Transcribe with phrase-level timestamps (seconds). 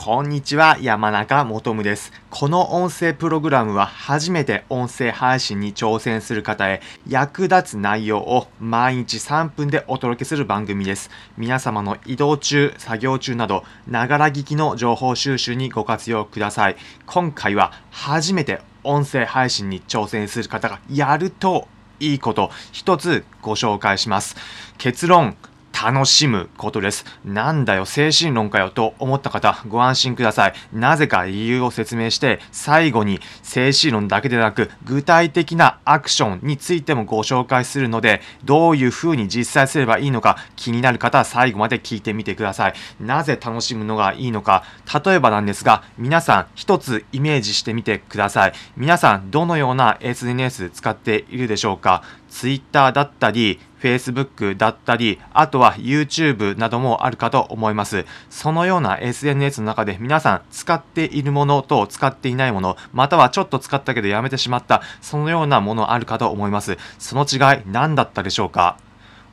[0.00, 2.12] こんにちは、山中もとむです。
[2.30, 11.10] この音声プログラムは初めて音声配信に挑戦する方へ役立つ内容を毎日3分でお届けする番組です。
[11.36, 16.76] 皆様の移動中、作業中など、ながら聞きの情報収集にご活用ください。
[17.04, 21.66] 今回は初めて音声配信に挑戦する方がやると
[21.98, 24.36] いいこと一つご紹介します。
[24.78, 25.36] 結論、
[25.80, 27.04] 楽しむことです。
[27.24, 30.54] なんだよ、精神論かよと思った方、ご安心ください。
[30.72, 42.74] なぜか理由を説明して、最後に精神論だけでなく、具体的なアクションについてもご紹介するので、どういう風に実際すればいいのか、気になる方は最後まで聞いてみてください。
[42.98, 44.64] なぜ楽しむのがいいのか、
[45.04, 48.52] 例えばなんですが、皆さん一つイメージしてみてください。
[48.76, 58.04] 皆さん、どのような SNS 使っているでしょうか Twitter だったり、Facebook だったり、あとは YouTube などもあるかと思います。
[58.30, 66.76] そのような SNS の中で皆さん使っているものと使っていないもの、またはちょっと使ったけどやめてしまった、そのようなものあるかと思います。
[66.98, 68.76] その違い何だったでしょうか？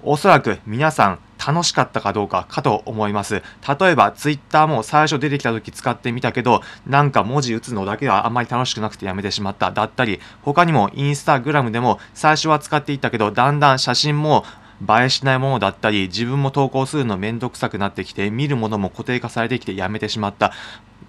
[0.04, 3.44] おそらく皆さん楽しかったかどうかかと思います。
[3.80, 14.44] 例えば Twitter も最初出てきた時使ってみたけど、なんか文字打つのだけはあんまり楽しくなくてやめてしまっただったり、他にも Instagram でも最初は使っていたけど、だんだん写真も
[14.82, 20.52] 映えしないものだったり、自分も投稿するのめんどくさくなってきて、見るものも固定化されてきてやめてしまった。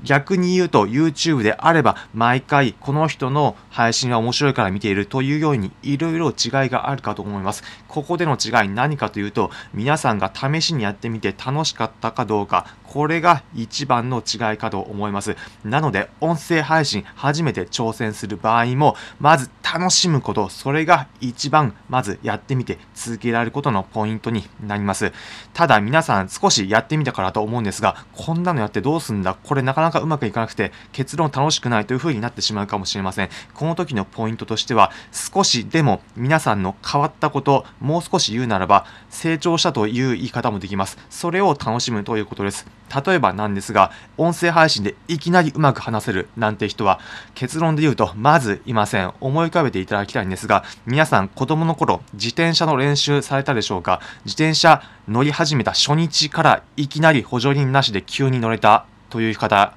[0.02, 7.62] 逆に言うと YouTube であれば毎回この人の配信が面白いから見ているというようにいろいろ違いがあるかと思います。
[7.88, 15.36] ここでの違い何かというと皆さんが試しにやってみて楽しかったかどうかこれが一番の違いかと思います。
[15.64, 25.12] なので音声配信初めて挑戦する場合もまず楽しむことそれが一番まずやってみて続けられることのポイントになります。
[25.52, 29.34] ただ皆さん少しやってみたからと思うんですがこんなのやってどうすんだ？
[29.34, 33.30] これなかなかなかうまくいかなくて結論楽しくないという風になってしまうかもしれません。
[33.54, 40.98] この時のポイントとしては少しでも皆さんの変わったこともう少し言うならば成長したという言い方もできます。
[41.10, 42.66] それを楽しむということです。
[43.04, 47.00] 例えばなんですが音声配信でいきなりうまく話せるなんて人は
[47.34, 49.12] 結論で言うとまずいません。
[49.20, 54.00] 思い浮かべていただきたいんですが皆さん子供の頃自転車の練習されたでしょうか？
[54.24, 59.74] 自転車乗り始めた初日からいきなり補助輪なしで急に乗れたという方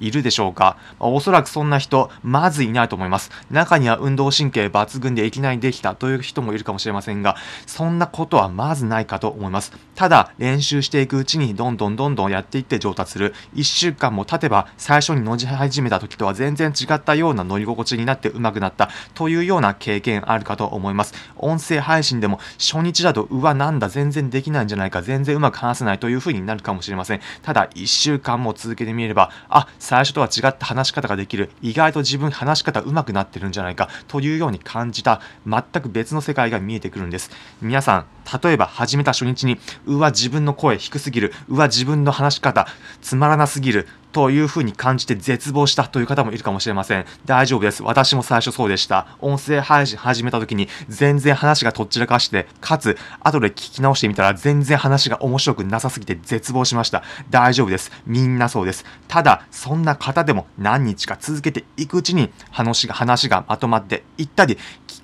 [0.00, 0.76] いるでしょうか？
[1.00, 3.30] おそらくそんな人、まずいないと思います。
[3.50, 7.36] 中には運動神経抜群でいきなりできたという人もいるかもしれませんが、
[7.66, 9.72] そんなことはまずないかと思います。
[9.94, 13.34] ただ、練習していくうちにどんどんどんどんやっていって上達する。
[13.54, 21.14] 1週間も経てば、最初に乗り始めた時とは全然違ったような乗り心地になって上手くなったというような経験あるかと思います。
[21.36, 27.20] 音声配信でも初日だと、うわ、なんだ、全然できないんじゃないか、全然うまく話せないという風になるかもしれません。
[27.42, 31.48] ただ、1週間も続けてみれば、あ、最初とは違った話し方ができる。
[31.62, 33.88] 意外と自分話し方うまくなってるんじゃないか。
[34.06, 35.22] というように感じた。
[35.46, 37.30] 全く別の世界が見えてくるんです。
[37.62, 38.06] 皆さん
[38.42, 41.32] 例えば始めた初日にうわ自分の声低すぎる。
[41.48, 42.68] うわ自分の話し方
[43.00, 43.88] つまらなすぎる。
[44.12, 47.04] というふうに感じて絶望したという方もいるかもしれません。
[47.24, 47.82] 大丈夫です。
[47.82, 49.06] 私も最初そうでした。
[49.20, 57.02] 音声配信始めた時に全然話がとっちらかして、かつ後で聞き直してみたら全然話が面白くなさすぎて絶望しました。
[57.30, 57.92] 大丈夫です。
[58.06, 58.84] みんなそうです。
[59.08, 64.58] ただ、そんな方でも何日か続けていくうちに話が話がまとまっていったり、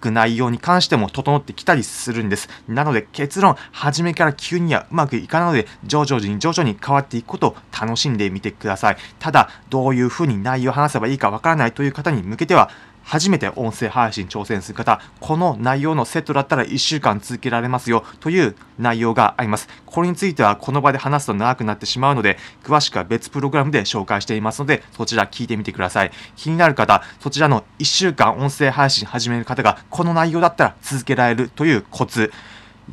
[0.04, 2.48] く内容に関しても整ってきたりするんです。
[2.68, 8.96] なので結論、初めから急にはうまくいかないので、徐々に徐々に変わっていくことを楽しんでみてください。
[9.18, 12.70] ただ、どういうふうに内容を話せばいいかわからないという方に向けては、
[13.04, 19.68] 初めて音声配信挑戦する方、この内容のセットだったら1週間続けられますよという内容があります。
[19.86, 26.12] これについてはこの場で話すと長くなってしまうので、詳しくは別プログラムで紹介していますので、そちら聞いてみてください。
[26.36, 32.32] 気になる方、そちらの1週間音声配信始める方が、この内容だったら続けられるというコツ、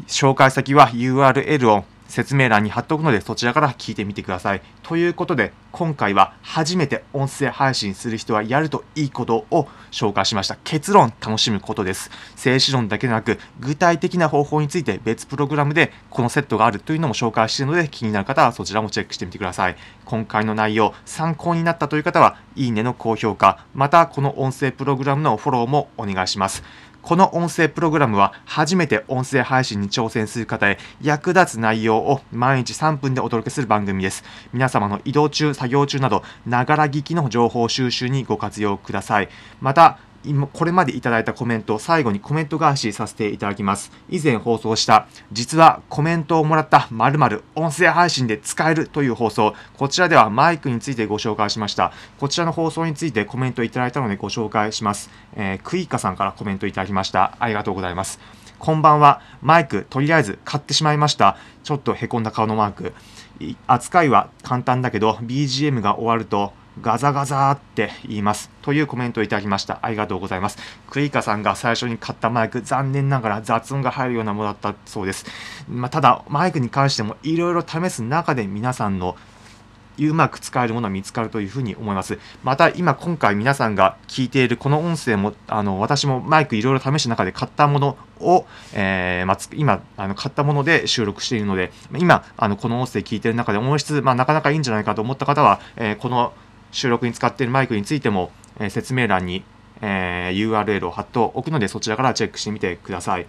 [0.08, 4.62] 紹介先は URL を説明欄に貼っておくのでそちらから聞いてみてください。
[4.84, 10.58] ということで今回は初めて音声配信する人はやるといいことを紹介しました。
[10.64, 12.12] 結論楽しむことです。
[12.36, 19.78] 静止論だけでなく具体的な方法について別プログラムでこのセットがあるというのも紹介しているので気になる方はそちらもチェックしてみてください。
[20.04, 26.64] 今回の内容参考になったという方はいいねの高評価またこの音声プログラムのフォローもお願いします。
[27.02, 34.24] この音声プログラムは初めて音声配信に挑戦する方へ役立つ内容を毎日3分でお届けする番組です。
[34.54, 39.30] 皆様の移動中、作業中など、ながら聞きの情報収集にご活用ください。
[39.62, 43.92] また、今これまでいただいたコメントを、最後にコメント返しさせていただきます。
[44.10, 51.92] 以前放送した、実はコメントをもらった〇〇音声配信で使えるという放送、こちらではマイクについてご紹介しました。
[52.20, 55.10] こちらの放送についてコメントいただいたのでご紹介します。
[55.36, 57.36] えー、クイカさんからコメントいただきました。
[57.40, 58.20] ありがとうございます。
[58.60, 59.22] こんばんは。
[59.42, 61.36] マイク、とりあえず買ってしまいました。
[61.64, 62.94] ちょっとへこんだ顔のマーク。
[63.66, 68.50] 扱いは簡単だけど、BGM が終わると、ガザガザって言います。
[68.62, 69.80] というコメントをいただきました。
[69.82, 70.58] ありがとうございます。
[70.90, 75.26] クイカさんが最初に買ったマイク、残念ながら雑音が入るようなものだったそうです。
[75.68, 79.18] まあ、ただ、マイクに関してもいろいろ試す中で皆さんの
[80.00, 82.18] うまく使えるものが見つかるというふうに思います。
[82.44, 96.34] また今今回皆さんが聞いているこの音声もあの私もマイクいろいろ試した中で買ったものを、えー、まあ、今あの買ったもので収録しているので今あのこの音声聞いている中で音質、まあ、なかなかいいんじゃないかと思った方は、えー、この
[96.72, 99.44] 収録に使っているマイクについても、え、説明欄に、
[99.82, 103.26] え URL を貼っておくのでそちらからチェックしてみてください。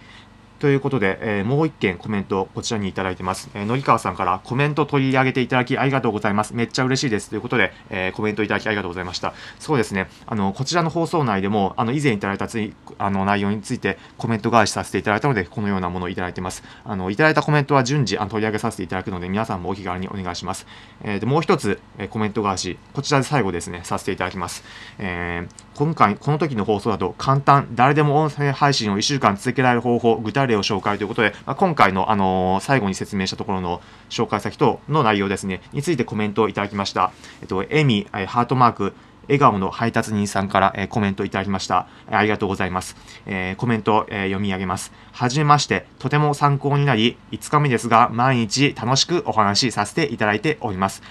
[0.63, 3.49] ということで、えー、もう一件コメントこちらにいただいてます。
[3.53, 6.55] えー、のりかわさんからコメント取り上げていただきありがとうございます。
[6.55, 7.29] めっちゃ嬉しいです。
[7.29, 9.33] ということで、えー、コメントいただきありがとうございました。
[9.59, 12.47] そうですね、あの、こちらの放送内でも、あの、以前いただいた
[12.97, 16.63] あの内容についてコメント返しさせていただいたので、このようなものをいただいてます。
[16.85, 20.65] あの、いただいたコメントは順次あの取り上げさせていただくので、皆さんもお気軽にお願いします。
[21.03, 24.63] えー、でもう一つ、えコメント返し、こちらで最後ですね、させていただきます。
[24.97, 25.45] え
[25.75, 37.11] 今回、この時の放送だと簡単、誰でも音声配信を1週間続けられる方法、具体例を紹介ということで、まあ、今回の、あのー、最後に説明したところの紹介先との内容ですね、についてコメントをいただきました。
[37.41, 38.93] えっと、エミ、えハートマーク、
[39.27, 41.87] 笑顔の配達人さんから、えー、コメントいただきました。
[42.11, 42.95] ありがとうございます。
[43.25, 44.91] えー、コメント、え読み上げます。
[45.11, 51.01] はじめまして、とても参考になり、5日目ですが、毎日楽しくお話しさせていただいております。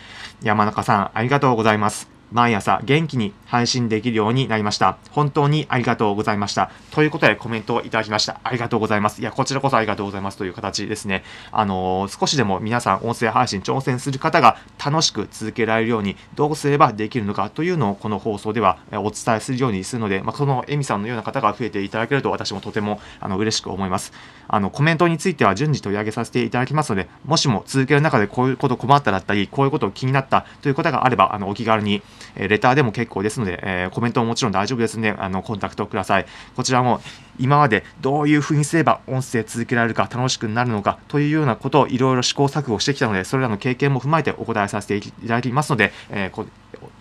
[0.41, 2.12] 山中さん、ありがとうございます。
[2.33, 4.99] 毎朝元気に配信できるようになりました。
[5.11, 6.71] 本当にありがとうございました。
[6.91, 8.41] ということでコメントをいただきました。
[8.43, 9.21] ありがとうございます。
[9.21, 11.25] いや、こちらこそありがとうございますという形ですね。
[11.51, 24.13] あのー、少しでも皆さん音声配信挑戦する方が楽しく続けられるようにどうすればできるのかというのをこの放送ではお伝えするようにするので、まあ、このエミさんのような方が増えていただけると私もとてもあの嬉しく思います。
[24.49, 32.03] あの、コメントについては順次取り上げさせていただきますので、もしも続ける中でこういうこと困っただったり、こういうことを気になったという方があれば、あの、お気軽に、
[32.37, 36.27] えレターでも結構ですので、えー、コメントももちろん大丈夫ですので、あの、コンタクトください。
[36.57, 37.01] こちらも
[37.39, 46.47] 今までどういうふうにすれば音声続けられるか楽しくなるのかというようなことをいろいろ試行錯誤してきたので、それらの経験も踏まえてお答えさせていただきますので、えー、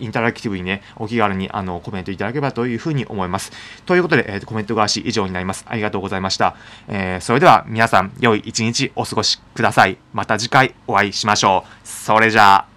[0.00, 3.52] インタラクティブにね、お気軽にあのコメントいただければというふうに思います。
[3.86, 5.64] ということで、えー、コメント返し以上になります。
[5.68, 6.56] ありがとうございました。
[6.88, 9.98] えー、それでは皆さん、良い一日お過ごしください。
[10.12, 11.88] また次回お会いしましょう。
[11.88, 12.71] それじゃあ。